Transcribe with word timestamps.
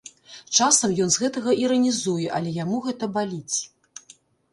Часам 0.57 0.95
ён 1.03 1.11
з 1.15 1.21
гэтага 1.23 1.53
іранізуе, 1.63 2.25
але 2.39 2.49
яму 2.63 2.77
гэта 2.87 3.11
баліць. 3.19 3.57